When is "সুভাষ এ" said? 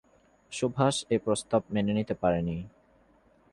0.51-1.17